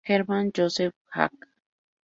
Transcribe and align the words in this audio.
Hermann 0.03 0.51
Josef 0.51 0.95
Hack. 1.13 1.31